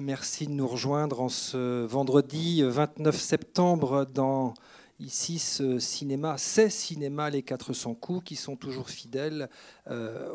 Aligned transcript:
Merci 0.00 0.46
de 0.46 0.52
nous 0.52 0.66
rejoindre 0.66 1.20
en 1.20 1.28
ce 1.28 1.84
vendredi 1.84 2.62
29 2.62 3.14
septembre 3.14 4.06
dans 4.06 4.54
ici 4.98 5.38
ce 5.38 5.78
cinéma, 5.78 6.38
ces 6.38 6.70
cinémas 6.70 7.28
Les 7.28 7.42
400 7.42 7.94
coups 7.96 8.24
qui 8.24 8.36
sont 8.36 8.56
toujours 8.56 8.88
fidèles 8.88 9.50
euh, 9.90 10.32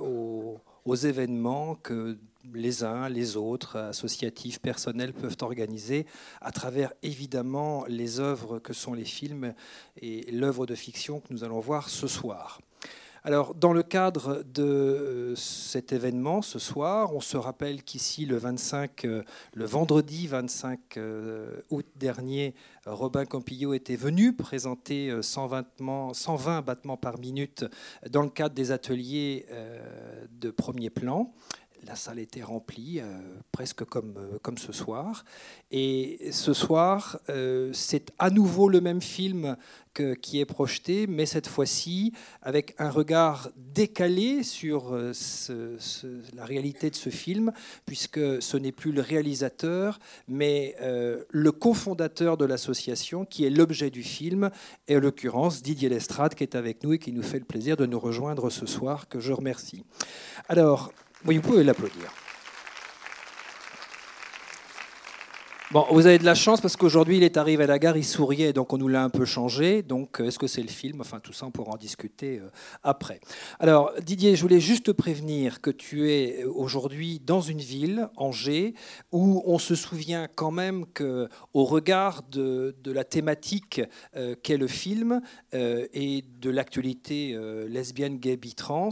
aux, 0.85 0.95
événements 0.95 1.73
que 1.81 2.19
les 2.53 2.83
uns, 2.83 3.09
les 3.09 3.37
autres, 3.37 3.77
associatifs, 3.77 4.59
personnels 4.59 5.13
peuvent 5.13 5.37
organiser 5.41 6.05
à 6.41 6.51
travers 6.51 6.93
évidemment 7.01 7.85
les 7.87 8.19
œuvres 8.19 8.59
que 8.59 8.71
sont 8.71 8.93
les 8.93 9.03
films 9.03 9.55
et 9.99 10.31
l'œuvre 10.31 10.67
de 10.67 10.75
fiction 10.75 11.21
que 11.21 11.33
nous 11.33 11.43
allons 11.43 11.59
voir 11.59 11.89
ce 11.89 12.05
soir. 12.05 12.61
Alors, 13.27 13.55
dans 13.55 13.73
le 13.73 13.81
cadre 13.81 14.43
de 14.53 14.61
euh, 14.61 15.35
cet 15.35 15.91
événement 15.91 16.43
ce 16.43 16.59
soir, 16.59 17.15
on 17.15 17.21
se 17.21 17.37
rappelle 17.37 17.81
qu'ici, 17.81 18.27
le 18.27 18.37
25, 18.37 19.03
euh, 19.05 19.23
le 19.55 19.65
vendredi 19.65 20.27
25 20.27 20.79
euh, 20.97 21.59
août 21.71 21.87
dernier, 21.95 22.53
Robin 22.85 23.25
Campillo 23.25 23.73
était 23.73 23.95
venu 23.95 24.33
présenter 24.33 25.11
120, 25.23 26.13
120 26.13 26.61
battements 26.61 26.97
par 26.97 27.17
minute 27.17 27.65
dans 28.07 28.21
le 28.21 28.29
cadre 28.29 28.53
des 28.53 28.69
ateliers 28.71 29.47
de 30.29 30.51
premier 30.51 30.91
plan 30.91 31.33
la 31.87 31.95
salle 31.95 32.19
était 32.19 32.41
remplie, 32.41 32.99
euh, 32.99 33.19
presque 33.51 33.83
comme, 33.85 34.15
euh, 34.17 34.37
comme 34.41 34.57
ce 34.57 34.71
soir. 34.71 35.23
Et 35.71 36.19
ce 36.31 36.53
soir, 36.53 37.19
euh, 37.29 37.71
c'est 37.73 38.11
à 38.17 38.29
nouveau 38.29 38.69
le 38.69 38.81
même 38.81 39.01
film 39.01 39.55
qui 40.21 40.41
est 40.41 40.45
projeté, 40.45 41.07
mais 41.07 41.25
cette 41.25 41.47
fois-ci 41.47 42.11
avec 42.41 42.75
un 42.79 42.89
regard 42.89 43.49
décalé 43.55 44.43
sur 44.43 44.91
la 44.91 46.43
réalité 46.43 46.89
de 46.89 46.97
ce 46.97 47.09
film, 47.09 47.53
puisque 47.85 48.41
ce 48.41 48.57
n'est 48.57 48.73
plus 48.73 48.91
le 48.91 48.99
réalisateur, 48.99 49.99
mais 50.27 50.75
le 50.81 51.51
cofondateur 51.53 52.35
de 52.35 52.43
l'association 52.43 53.23
qui 53.23 53.45
est 53.45 53.49
l'objet 53.49 53.89
du 53.89 54.03
film, 54.03 54.49
et 54.89 54.97
en 54.97 54.99
l'occurrence 54.99 55.63
Didier 55.63 55.87
Lestrade 55.87 56.35
qui 56.35 56.43
est 56.43 56.55
avec 56.55 56.83
nous 56.83 56.91
et 56.91 56.99
qui 56.99 57.13
nous 57.13 57.23
fait 57.23 57.39
le 57.39 57.45
plaisir 57.45 57.77
de 57.77 57.85
nous 57.85 57.97
rejoindre 57.97 58.49
ce 58.49 58.65
soir, 58.65 59.07
que 59.07 59.21
je 59.21 59.31
remercie. 59.31 59.85
Alors, 60.49 60.91
oui, 61.25 61.37
vous 61.37 61.41
pouvez 61.41 61.63
l'applaudir. 61.63 62.11
Bon, 65.75 65.85
vous 65.91 66.05
avez 66.05 66.19
de 66.19 66.23
la 66.23 66.35
chance 66.35 66.61
parce 66.61 66.77
qu'aujourd'hui, 66.77 67.17
il 67.17 67.23
est 67.23 67.35
arrivé 67.35 67.65
à 67.65 67.67
la 67.67 67.79
gare, 67.79 67.97
il 67.97 68.05
souriait, 68.05 68.53
donc 68.53 68.71
on 68.71 68.77
nous 68.77 68.87
l'a 68.87 69.03
un 69.03 69.09
peu 69.09 69.25
changé. 69.25 69.81
Donc, 69.81 70.21
euh, 70.21 70.27
est-ce 70.27 70.39
que 70.39 70.47
c'est 70.47 70.61
le 70.61 70.69
film? 70.69 71.01
Enfin, 71.01 71.19
tout 71.19 71.33
ça, 71.33 71.47
on 71.47 71.51
pourra 71.51 71.73
en 71.73 71.75
discuter 71.75 72.39
euh, 72.39 72.47
après. 72.81 73.19
Alors, 73.59 73.91
Didier, 74.01 74.37
je 74.37 74.41
voulais 74.41 74.61
juste 74.61 74.85
te 74.85 74.91
prévenir 74.91 75.59
que 75.59 75.71
tu 75.71 76.09
es 76.09 76.43
euh, 76.43 76.49
aujourd'hui 76.49 77.19
dans 77.19 77.41
une 77.41 77.59
ville, 77.59 78.07
Angers, 78.15 78.73
où 79.11 79.43
on 79.45 79.59
se 79.59 79.75
souvient 79.75 80.29
quand 80.33 80.51
même 80.51 80.85
que, 80.93 81.27
au 81.53 81.65
regard 81.65 82.23
de, 82.31 82.73
la 82.85 83.03
thématique 83.03 83.81
qu'est 84.41 84.55
le 84.55 84.67
film 84.67 85.19
et 85.51 86.23
de 86.39 86.49
l'actualité 86.49 87.37
lesbienne, 87.67 88.19
gay, 88.19 88.37
bi, 88.37 88.53
trans, 88.53 88.89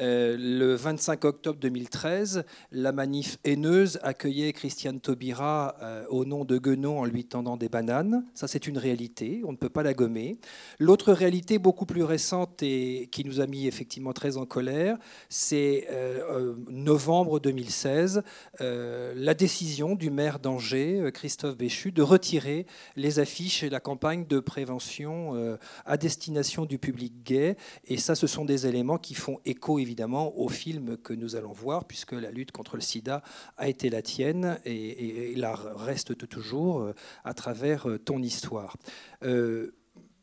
le 0.00 0.74
25 0.74 1.24
octobre 1.24 1.60
2013, 1.60 2.44
la 2.72 2.90
manif 2.90 3.38
haineuse 3.44 4.00
accueillait 4.02 4.52
Christiane 4.52 5.00
Taubira 5.00 5.76
au 6.08 6.15
nom 6.24 6.44
de 6.44 6.58
Guenon 6.58 7.00
en 7.00 7.04
lui 7.04 7.24
tendant 7.24 7.56
des 7.56 7.68
bananes. 7.68 8.24
Ça, 8.34 8.48
c'est 8.48 8.66
une 8.66 8.78
réalité, 8.78 9.42
on 9.44 9.52
ne 9.52 9.56
peut 9.56 9.68
pas 9.68 9.82
la 9.82 9.94
gommer. 9.94 10.38
L'autre 10.78 11.12
réalité, 11.12 11.58
beaucoup 11.58 11.86
plus 11.86 12.02
récente 12.02 12.62
et 12.62 13.08
qui 13.12 13.24
nous 13.24 13.40
a 13.40 13.46
mis 13.46 13.66
effectivement 13.66 14.12
très 14.12 14.36
en 14.36 14.46
colère, 14.46 14.98
c'est 15.28 15.86
euh, 15.90 16.20
euh, 16.30 16.54
novembre 16.68 17.40
2016, 17.40 18.22
euh, 18.60 19.12
la 19.16 19.34
décision 19.34 19.94
du 19.94 20.10
maire 20.10 20.38
d'Angers, 20.38 21.10
Christophe 21.12 21.56
Béchu, 21.56 21.92
de 21.92 22.02
retirer 22.02 22.66
les 22.96 23.18
affiches 23.18 23.62
et 23.62 23.70
la 23.70 23.80
campagne 23.80 24.26
de 24.26 24.40
prévention 24.40 25.56
à 25.84 25.96
destination 25.96 26.64
du 26.64 26.78
public 26.78 27.12
gay. 27.24 27.56
Et 27.86 27.96
ça, 27.96 28.14
ce 28.14 28.26
sont 28.26 28.44
des 28.44 28.66
éléments 28.66 28.98
qui 28.98 29.14
font 29.14 29.38
écho 29.44 29.78
évidemment 29.78 30.38
au 30.38 30.48
film 30.48 30.96
que 30.96 31.12
nous 31.12 31.36
allons 31.36 31.52
voir, 31.52 31.84
puisque 31.84 32.12
la 32.12 32.30
lutte 32.30 32.52
contre 32.52 32.76
le 32.76 32.82
sida 32.82 33.22
a 33.56 33.68
été 33.68 33.90
la 33.90 34.02
tienne 34.02 34.58
et, 34.64 35.32
et 35.32 35.34
la 35.36 35.54
reste 35.54 36.05
toujours 36.14 36.80
euh, 36.80 36.94
à 37.24 37.34
travers 37.34 37.88
euh, 37.88 37.98
ton 37.98 38.22
histoire. 38.22 38.76
Euh, 39.22 39.74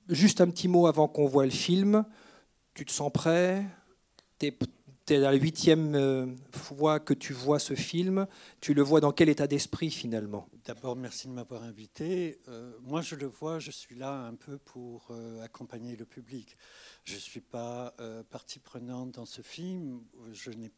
juste 0.10 0.42
un 0.42 0.50
petit 0.50 0.68
mot 0.68 0.88
avant 0.88 1.08
qu'on 1.08 1.28
voit 1.28 1.46
le 1.46 1.52
film. 1.52 2.06
Tu 2.74 2.86
te 2.86 2.92
sens 2.92 3.12
prêt? 3.12 3.66
Tu 4.40 4.48
es, 4.48 5.20
la 5.20 5.34
huitième 5.34 6.38
fois 6.52 7.00
que 7.00 7.14
tu 7.14 7.34
vois 7.34 7.60
ce 7.60 7.76
film. 7.76 8.26
Tu 8.62 8.74
le 8.74 8.82
vois 8.82 9.02
dans 9.02 9.12
quel 9.12 9.28
état 9.30 9.48
d'esprit 9.48 9.92
finalement? 9.92 10.48
D'abord, 10.66 10.96
merci 10.96 11.28
de 11.28 11.34
m'avoir 11.34 11.64
invité. 11.64 12.40
moi, 12.82 13.02
je 13.02 13.16
le 13.16 13.28
vois, 13.28 13.60
je 13.60 13.70
suis 13.70 13.96
là 13.96 14.14
un 14.14 14.34
peu 14.34 14.58
pour 14.58 15.12
accompagner 15.44 15.98
le 15.98 16.06
public. 16.06 16.56
Je 17.04 17.16
ne 17.16 17.20
suis 17.20 17.42
pas 17.42 17.94
partie 18.30 18.60
prenante 18.60 19.12
dans 19.12 19.26
ce 19.26 19.42
film. 19.42 20.02
Je 20.32 20.52
n'ai 20.52 20.72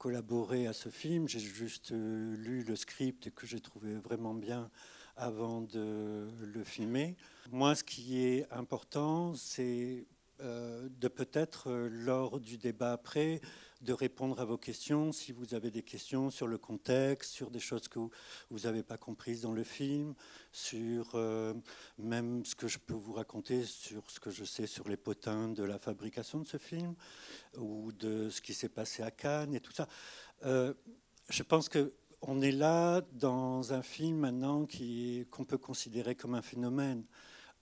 collaboré 0.00 0.66
à 0.66 0.72
ce 0.72 0.88
film. 0.88 1.28
J'ai 1.28 1.38
juste 1.38 1.92
euh, 1.92 2.34
lu 2.36 2.64
le 2.64 2.74
script 2.74 3.30
que 3.34 3.46
j'ai 3.46 3.60
trouvé 3.60 3.96
vraiment 3.96 4.32
bien 4.32 4.70
avant 5.14 5.60
de 5.60 6.26
le 6.40 6.64
filmer. 6.64 7.16
Moi, 7.52 7.74
ce 7.74 7.84
qui 7.84 8.24
est 8.24 8.50
important, 8.50 9.34
c'est 9.34 10.06
euh, 10.40 10.88
de 10.98 11.08
peut-être, 11.08 11.68
euh, 11.68 11.88
lors 11.90 12.40
du 12.40 12.56
débat 12.56 12.92
après, 12.92 13.42
de 13.80 13.92
répondre 13.92 14.40
à 14.40 14.44
vos 14.44 14.58
questions, 14.58 15.12
si 15.12 15.32
vous 15.32 15.54
avez 15.54 15.70
des 15.70 15.82
questions 15.82 16.30
sur 16.30 16.46
le 16.46 16.58
contexte, 16.58 17.32
sur 17.32 17.50
des 17.50 17.60
choses 17.60 17.88
que 17.88 17.98
vous 18.50 18.58
n'avez 18.64 18.82
pas 18.82 18.98
comprises 18.98 19.42
dans 19.42 19.52
le 19.52 19.64
film, 19.64 20.14
sur 20.52 21.12
euh, 21.14 21.54
même 21.98 22.44
ce 22.44 22.54
que 22.54 22.68
je 22.68 22.78
peux 22.78 22.94
vous 22.94 23.12
raconter 23.12 23.64
sur 23.64 24.10
ce 24.10 24.20
que 24.20 24.30
je 24.30 24.44
sais 24.44 24.66
sur 24.66 24.88
les 24.88 24.96
potins 24.96 25.48
de 25.48 25.62
la 25.62 25.78
fabrication 25.78 26.40
de 26.40 26.46
ce 26.46 26.58
film, 26.58 26.94
ou 27.56 27.92
de 27.92 28.28
ce 28.28 28.40
qui 28.40 28.54
s'est 28.54 28.68
passé 28.68 29.02
à 29.02 29.10
Cannes 29.10 29.54
et 29.54 29.60
tout 29.60 29.72
ça. 29.72 29.88
Euh, 30.44 30.74
je 31.28 31.42
pense 31.42 31.68
que 31.68 31.92
on 32.22 32.42
est 32.42 32.52
là 32.52 33.00
dans 33.12 33.72
un 33.72 33.82
film 33.82 34.18
maintenant 34.18 34.66
qu'on 35.30 35.44
peut 35.44 35.58
considérer 35.58 36.14
comme 36.14 36.34
un 36.34 36.42
phénomène. 36.42 37.04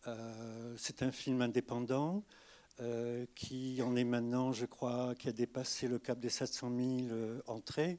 Euh, 0.06 0.74
c'est 0.76 1.02
un 1.02 1.12
film 1.12 1.42
indépendant. 1.42 2.24
Euh, 2.80 3.26
qui 3.34 3.82
en 3.82 3.96
est 3.96 4.04
maintenant, 4.04 4.52
je 4.52 4.64
crois, 4.64 5.16
qui 5.16 5.28
a 5.28 5.32
dépassé 5.32 5.88
le 5.88 5.98
cap 5.98 6.20
des 6.20 6.28
700 6.28 6.70
000 6.76 7.08
euh, 7.10 7.40
entrées. 7.48 7.98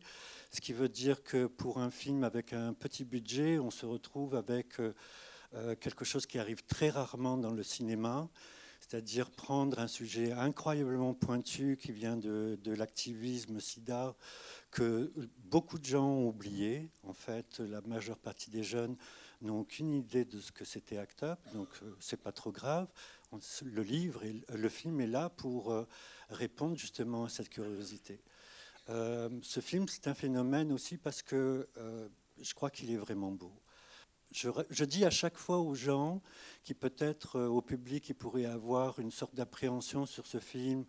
Ce 0.51 0.61
qui 0.61 0.71
veut 0.71 0.87
dire 0.87 1.21
que 1.21 1.47
pour 1.47 1.79
un 1.79 1.91
film 1.91 2.23
avec 2.23 2.53
un 2.53 2.71
petit 2.73 3.03
budget, 3.03 3.59
on 3.59 3.71
se 3.71 3.85
retrouve 3.85 4.35
avec 4.35 4.79
euh, 4.79 5.75
quelque 5.81 6.05
chose 6.05 6.25
qui 6.25 6.39
arrive 6.39 6.63
très 6.63 6.89
rarement 6.89 7.35
dans 7.35 7.51
le 7.51 7.61
cinéma, 7.61 8.29
c'est-à-dire 8.79 9.31
prendre 9.31 9.79
un 9.79 9.89
sujet 9.89 10.31
incroyablement 10.31 11.13
pointu 11.13 11.75
qui 11.75 11.91
vient 11.91 12.15
de, 12.15 12.57
de 12.63 12.71
l'activisme 12.73 13.59
SIDA, 13.59 14.15
que 14.71 15.11
beaucoup 15.43 15.77
de 15.77 15.85
gens 15.85 16.07
ont 16.07 16.29
oublié. 16.29 16.89
En 17.03 17.13
fait, 17.13 17.59
la 17.59 17.81
majeure 17.81 18.17
partie 18.17 18.49
des 18.49 18.63
jeunes 18.63 18.95
n'ont 19.41 19.59
aucune 19.59 19.93
idée 19.93 20.23
de 20.23 20.39
ce 20.39 20.53
que 20.53 20.63
c'était 20.63 20.97
ACT 20.97 21.23
UP, 21.23 21.53
donc 21.53 21.67
c'est 21.99 22.21
pas 22.21 22.31
trop 22.31 22.51
grave 22.51 22.87
le 23.63 23.81
livre 23.81 24.23
et 24.23 24.35
le 24.55 24.69
film 24.69 25.01
est 25.01 25.07
là 25.07 25.29
pour 25.29 25.71
euh, 25.71 25.87
répondre 26.29 26.77
justement 26.77 27.25
à 27.25 27.29
cette 27.29 27.49
curiosité. 27.49 28.21
Euh, 28.89 29.29
ce 29.43 29.59
film, 29.59 29.87
c'est 29.87 30.07
un 30.07 30.13
phénomène 30.13 30.71
aussi 30.71 30.97
parce 30.97 31.21
que 31.21 31.67
euh, 31.77 32.09
je 32.41 32.53
crois 32.53 32.69
qu'il 32.69 32.91
est 32.91 32.97
vraiment 32.97 33.31
beau. 33.31 33.53
Je, 34.31 34.83
dis 34.83 35.05
à 35.05 35.09
chaque 35.09 35.37
fois 35.37 35.57
aux 35.57 35.73
gens 35.73 36.21
qui 36.63 36.75
peut-être 36.75 37.39
au 37.39 37.63
public 37.63 38.03
qui 38.03 38.13
pourraient 38.13 38.45
avoir 38.45 38.99
une 38.99 39.09
sorte 39.09 39.33
d'appréhension 39.33 40.05
sur 40.05 40.27
ce 40.27 40.39
film 40.39 40.85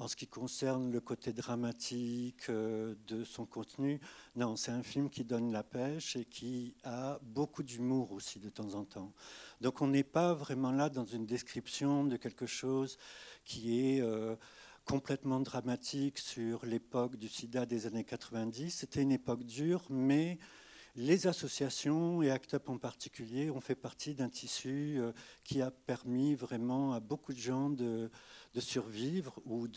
en 0.00 0.08
ce 0.08 0.16
qui 0.16 0.26
concerne 0.26 0.90
le 0.90 1.00
côté 1.00 1.34
dramatique 1.34 2.50
de 2.50 3.22
son 3.24 3.44
contenu, 3.44 4.00
non, 4.34 4.56
c'est 4.56 4.72
un 4.72 4.82
film 4.82 5.10
qui 5.10 5.24
donne 5.24 5.52
la 5.52 5.62
pêche 5.62 6.16
et 6.16 6.24
qui 6.24 6.74
a 6.84 7.18
beaucoup 7.22 7.62
d'humour 7.62 8.12
aussi 8.12 8.38
de 8.38 8.48
temps 8.48 8.74
en 8.74 8.84
temps. 8.84 9.12
Donc 9.60 9.82
on 9.82 9.88
n'est 9.88 10.02
pas 10.02 10.32
vraiment 10.32 10.72
là 10.72 10.88
dans 10.88 11.04
une 11.04 11.26
description 11.26 12.04
de 12.04 12.16
quelque 12.16 12.46
chose 12.46 12.96
qui 13.44 13.78
est 13.78 14.00
euh, 14.00 14.36
complètement 14.86 15.40
dramatique 15.40 16.18
sur 16.18 16.64
l'époque 16.64 17.16
du 17.16 17.28
sida 17.28 17.66
des 17.66 17.86
années 17.86 18.04
90. 18.04 18.70
C'était 18.70 19.02
une 19.02 19.12
époque 19.12 19.44
dure, 19.44 19.84
mais 19.90 20.38
les 20.96 21.26
associations 21.26 22.22
et 22.22 22.30
ACT 22.30 22.54
UP 22.54 22.68
en 22.68 22.78
particulier 22.78 23.50
ont 23.50 23.60
fait 23.60 23.74
partie 23.74 24.14
d'un 24.14 24.28
tissu 24.28 24.96
euh, 24.98 25.12
qui 25.44 25.62
a 25.62 25.70
permis 25.70 26.34
vraiment 26.34 26.92
à 26.92 27.00
beaucoup 27.00 27.32
de 27.32 27.38
gens 27.38 27.70
de, 27.70 28.10
survivre 28.58 29.40
ou 29.46 29.68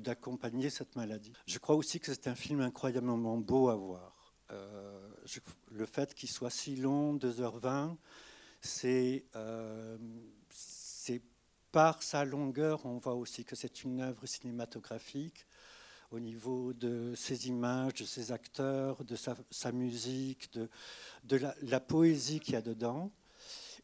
d'accompagner 0.00 0.70
cette 0.70 0.96
maladie. 0.96 1.32
Je 1.46 1.58
crois 1.58 1.76
aussi 1.76 2.00
que 2.00 2.06
c'est 2.06 2.28
un 2.28 2.34
film 2.34 2.60
incroyablement 2.60 3.38
beau 3.38 3.68
à 3.68 3.76
voir. 3.76 4.34
Euh, 4.52 5.08
le 5.70 5.86
fait 5.86 6.14
qu'il 6.14 6.28
soit 6.28 6.50
si 6.50 6.76
long, 6.76 7.16
2h20, 7.16 7.96
euh, 8.84 9.98
c'est 10.50 11.22
par 11.70 12.02
sa 12.02 12.24
longueur, 12.24 12.84
on 12.84 12.98
voit 12.98 13.14
aussi 13.14 13.44
que 13.44 13.54
c'est 13.54 13.84
une 13.84 14.00
œuvre 14.00 14.26
cinématographique 14.26 15.46
au 16.10 16.18
niveau 16.18 16.72
de 16.72 17.14
ses 17.14 17.48
images, 17.48 17.94
de 17.94 18.04
ses 18.04 18.32
acteurs, 18.32 19.04
de 19.04 19.14
sa, 19.16 19.72
musique, 19.72 20.52
de, 20.52 21.40
la, 21.62 21.80
poésie 21.80 22.40
qu'il 22.40 22.54
y 22.54 22.56
a 22.56 22.62
dedans. 22.62 23.12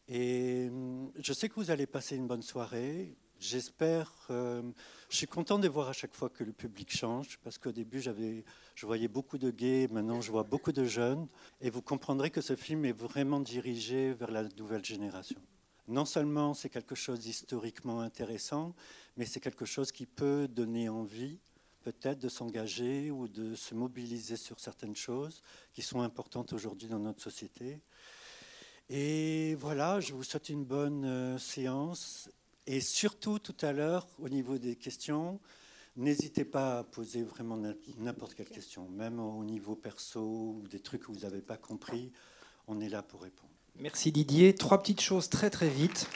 Et 0.09 0.67
hum, 0.69 1.11
je 1.17 1.33
sais 1.33 1.49
que 1.49 1.55
vous 1.55 1.71
allez 1.71 1.85
passer 1.85 2.15
une 2.15 2.27
bonne 2.27 2.41
soirée. 2.41 3.15
J'espère. 3.39 4.11
Euh, 4.29 4.61
je 5.09 5.17
suis 5.17 5.27
content 5.27 5.59
de 5.59 5.67
voir 5.67 5.89
à 5.89 5.93
chaque 5.93 6.13
fois 6.13 6.29
que 6.29 6.43
le 6.43 6.51
public 6.51 6.91
change, 6.91 7.39
parce 7.43 7.57
qu'au 7.57 7.71
début, 7.71 8.01
je 8.01 8.85
voyais 8.85 9.07
beaucoup 9.07 9.37
de 9.37 9.51
gays, 9.51 9.87
maintenant 9.91 10.21
je 10.21 10.31
vois 10.31 10.43
beaucoup 10.43 10.71
de 10.71 10.83
jeunes. 10.83 11.27
Et 11.61 11.69
vous 11.69 11.81
comprendrez 11.81 12.29
que 12.29 12.41
ce 12.41 12.55
film 12.55 12.83
est 12.85 12.97
vraiment 12.97 13.39
dirigé 13.39 14.13
vers 14.13 14.31
la 14.31 14.43
nouvelle 14.57 14.83
génération. 14.83 15.39
Non 15.87 16.03
seulement 16.03 16.53
c'est 16.53 16.69
quelque 16.69 16.95
chose 16.95 17.19
d'historiquement 17.19 18.01
intéressant, 18.01 18.75
mais 19.15 19.25
c'est 19.25 19.39
quelque 19.39 19.65
chose 19.65 19.93
qui 19.93 20.05
peut 20.05 20.49
donner 20.49 20.89
envie 20.89 21.39
peut-être 21.83 22.19
de 22.19 22.29
s'engager 22.29 23.11
ou 23.11 23.27
de 23.27 23.55
se 23.55 23.75
mobiliser 23.75 24.37
sur 24.37 24.59
certaines 24.59 24.95
choses 24.95 25.41
qui 25.73 25.81
sont 25.81 26.01
importantes 26.01 26.53
aujourd'hui 26.53 26.87
dans 26.87 26.99
notre 26.99 27.21
société. 27.21 27.79
Et 28.89 29.55
voilà, 29.55 29.99
je 29.99 30.13
vous 30.13 30.23
souhaite 30.23 30.49
une 30.49 30.63
bonne 30.63 31.05
euh, 31.05 31.37
séance. 31.37 32.29
Et 32.65 32.81
surtout, 32.81 33.39
tout 33.39 33.55
à 33.61 33.73
l'heure, 33.73 34.07
au 34.19 34.29
niveau 34.29 34.57
des 34.57 34.75
questions, 34.75 35.39
n'hésitez 35.95 36.45
pas 36.45 36.79
à 36.79 36.83
poser 36.83 37.23
vraiment 37.23 37.57
n'importe 37.97 38.33
quelle 38.33 38.49
question, 38.49 38.87
même 38.89 39.19
au 39.19 39.43
niveau 39.43 39.75
perso 39.75 40.21
ou 40.21 40.67
des 40.69 40.79
trucs 40.79 41.03
que 41.03 41.11
vous 41.11 41.19
n'avez 41.19 41.41
pas 41.41 41.57
compris. 41.57 42.11
On 42.67 42.79
est 42.79 42.89
là 42.89 43.01
pour 43.03 43.21
répondre. 43.21 43.51
Merci 43.79 44.11
Didier. 44.11 44.55
Trois 44.55 44.81
petites 44.81 45.01
choses 45.01 45.29
très 45.29 45.49
très 45.49 45.69
vite. 45.69 46.07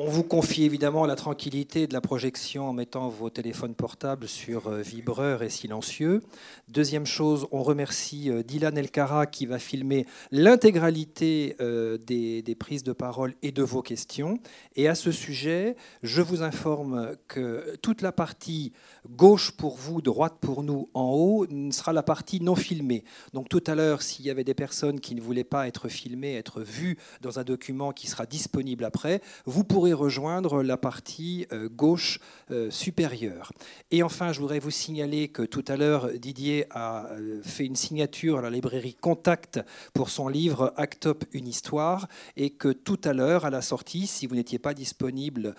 On 0.00 0.06
vous 0.06 0.22
confie 0.22 0.62
évidemment 0.62 1.06
la 1.06 1.16
tranquillité 1.16 1.88
de 1.88 1.92
la 1.92 2.00
projection 2.00 2.68
en 2.68 2.72
mettant 2.72 3.08
vos 3.08 3.30
téléphones 3.30 3.74
portables 3.74 4.28
sur 4.28 4.68
euh, 4.68 4.80
vibreur 4.80 5.42
et 5.42 5.50
silencieux. 5.50 6.22
Deuxième 6.68 7.04
chose, 7.04 7.48
on 7.50 7.64
remercie 7.64 8.30
euh, 8.30 8.44
Dylan 8.44 8.78
Elkara 8.78 9.26
qui 9.26 9.44
va 9.44 9.58
filmer 9.58 10.06
l'intégralité 10.30 11.56
euh, 11.60 11.98
des, 11.98 12.44
prises 12.56 12.84
de 12.84 12.92
parole 12.92 13.34
et 13.42 13.50
de 13.50 13.64
vos 13.64 13.82
questions. 13.82 14.38
Et 14.76 14.86
à 14.86 14.94
ce 14.94 15.10
sujet, 15.10 15.74
je 16.04 16.22
vous 16.22 16.44
informe 16.44 17.16
que 17.26 17.74
toute 17.82 18.00
la 18.00 18.12
partie 18.12 18.72
gauche 19.10 19.50
pour 19.50 19.76
vous, 19.78 20.00
droite 20.00 20.36
pour 20.40 20.62
nous 20.62 20.88
en 20.94 21.10
haut 21.10 21.46
sera 21.72 21.92
la 21.92 22.04
partie 22.04 22.40
non 22.40 22.54
filmée. 22.54 23.02
Donc 23.34 23.48
tout 23.48 23.64
à 23.66 23.74
l'heure, 23.74 24.02
s'il 24.02 24.26
y 24.26 24.30
avait 24.30 24.44
des 24.44 24.54
personnes 24.54 25.00
qui 25.00 25.16
ne 25.16 25.20
voulaient 25.20 25.42
pas 25.42 25.66
être 25.66 25.88
filmées, 25.88 26.36
être 26.36 26.60
vues 26.60 26.98
dans 27.20 27.40
un 27.40 27.44
document 27.44 27.90
qui 27.90 28.06
sera 28.06 28.26
disponible 28.26 28.84
après, 28.84 29.20
vous 29.44 29.64
pourrez 29.64 29.87
pourrez 29.88 30.08
rejoindre 30.08 30.62
la 30.62 30.76
partie 30.76 31.46
euh, 31.52 31.68
gauche 31.68 32.20
euh, 32.50 32.70
supérieure. 32.70 33.52
Et 33.90 34.02
enfin, 34.02 34.32
je 34.32 34.40
voudrais 34.40 34.58
vous 34.58 34.70
signaler 34.70 35.28
que 35.28 35.42
tout 35.42 35.64
à 35.68 35.76
l'heure, 35.76 36.10
Didier 36.14 36.66
a 36.70 37.06
euh, 37.06 37.40
fait 37.42 37.64
une 37.64 37.76
signature 37.76 38.38
à 38.38 38.42
la 38.42 38.50
librairie 38.50 38.94
Contact 38.94 39.60
pour 39.94 40.10
son 40.10 40.28
livre 40.28 40.72
Actop, 40.76 41.24
une 41.32 41.46
histoire, 41.46 42.08
et 42.36 42.50
que 42.50 42.68
tout 42.68 43.00
à 43.04 43.12
l'heure, 43.12 43.44
à 43.44 43.50
la 43.50 43.62
sortie, 43.62 44.06
si 44.06 44.26
vous 44.26 44.34
n'étiez 44.34 44.58
pas 44.58 44.74
disponible 44.74 45.54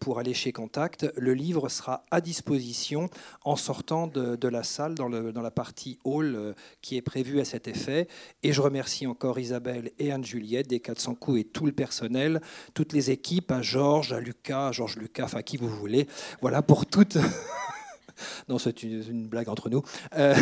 pour 0.00 0.18
aller 0.18 0.34
chez 0.34 0.52
Contact, 0.52 1.10
le 1.16 1.34
livre 1.34 1.68
sera 1.68 2.04
à 2.10 2.20
disposition 2.20 3.08
en 3.44 3.56
sortant 3.56 4.06
de, 4.06 4.48
la 4.48 4.62
salle 4.62 4.94
dans, 4.94 5.08
le, 5.08 5.32
dans, 5.32 5.42
la 5.42 5.50
partie 5.50 5.98
hall 6.04 6.54
qui 6.80 6.96
est 6.96 7.02
prévue 7.02 7.40
à 7.40 7.44
cet 7.44 7.68
effet. 7.68 8.08
Et 8.42 8.52
je 8.52 8.60
remercie 8.60 9.06
encore 9.06 9.38
Isabelle 9.38 9.90
et 9.98 10.12
Anne-Juliette 10.12 10.68
des 10.68 10.80
400 10.80 11.14
coups 11.14 11.40
et 11.40 11.44
tout 11.44 11.66
le 11.66 11.72
personnel, 11.72 12.40
toutes 12.74 12.92
les 12.92 13.10
équipes, 13.10 13.52
Georges, 13.62 14.12
à 14.12 14.20
Lucas, 14.20 14.68
à 14.68 14.72
Georges 14.72 14.96
Lucas, 14.96 15.24
enfin 15.24 15.42
qui 15.42 15.56
vous 15.56 15.68
voulez. 15.68 16.06
Voilà 16.40 16.62
pour 16.62 16.86
toute. 16.86 17.16
non, 18.48 18.58
c'est 18.58 18.82
une, 18.82 19.26
blague 19.26 19.48
entre 19.48 19.70
nous. 19.70 19.82
Euh, 20.16 20.34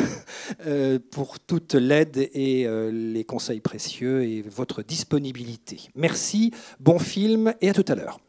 euh, 0.67 0.99
pour 1.11 1.41
toute 1.41 1.75
l'aide 1.75 2.29
et 2.33 2.67
euh, 2.67 2.91
les 2.91 3.25
conseils 3.25 3.61
précieux 3.61 4.25
et 4.25 4.43
votre 4.43 4.83
disponibilité. 4.83 5.89
Merci, 5.95 6.53
bon 6.79 6.99
film 6.99 7.55
et 7.61 7.71
à 7.71 7.75
tout 7.75 7.85
à 7.89 7.95
l'heure. 7.95 8.21